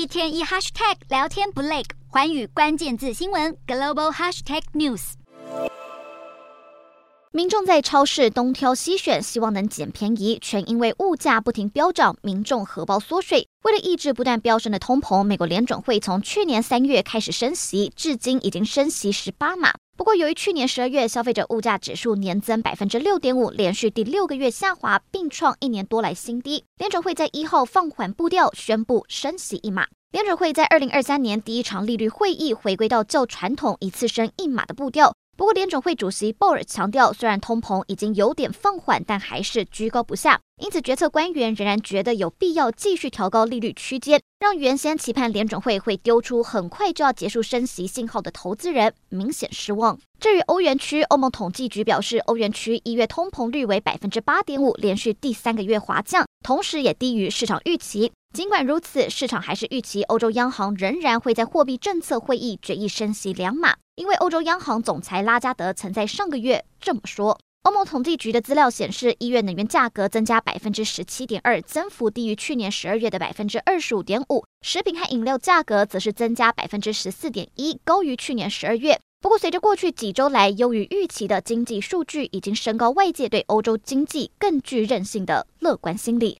[0.00, 5.12] 一天一 hashtag 聊天不累，环宇关键字新闻 global hashtag news。
[7.32, 13.46] 民众在超市东挑西选，希望能捡便宜，全因为物价不停飙涨，民众荷包缩水。
[13.64, 19.74] 为了抑制不断飙升的通膨，美国联准会从去年三月开始升息，至今已经升息十八码。
[20.00, 26.64] 不过，由于去年十二月消费者物价指数年增百分之六点五，连续第六个月下滑，并创一年多来新低。
[26.78, 29.86] 联准会在一号放缓步调，宣布升息一码。
[30.10, 35.12] 联准会在二零二三年第一场利率会议回归到较传统一次升一码的步调。
[35.40, 40.38] 不过，联准会主席鲍尔强调，虽然通膨已经有点放缓，但还是居高不下。
[40.62, 49.98] 因此，决策官员仍然觉得有必要继续调高利率区间，让原先期盼联准会会丢出很快就要结束升息信号的投资人明显失望。
[50.20, 58.12] 至于欧元区，欧盟统计局表示，欧元区一月通膨率为百分之八点五，连续第三个月滑降，同时也低于市场预期。
[58.34, 67.38] 尽管如此，市场还是预期欧洲央行仍然会在货币政策会议决议升息两码，因为欧洲央行总裁拉加德曾在上个月这么说。
[67.64, 74.42] 欧盟统计局的资料显示，一月能源价格增加百分之十七点二，增幅低于去年十二月的百分之二十五点五。
[74.62, 78.98] 食品和饮料价格则是增加百分之十四点一，高于去年十二月。
[79.20, 86.28] 不过，随着过去几周来优于预期的经济数据，已经升高外界对欧洲经济更具韧性的乐观心理。